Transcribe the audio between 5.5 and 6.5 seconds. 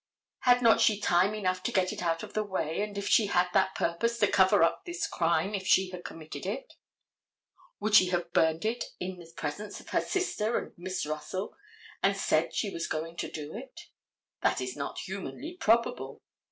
if she had committed